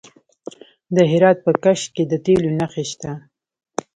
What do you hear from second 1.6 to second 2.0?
کشک